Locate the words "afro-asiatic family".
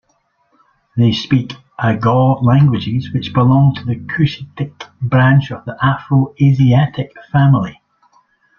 5.79-7.79